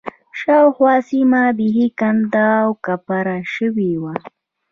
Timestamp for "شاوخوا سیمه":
0.39-1.41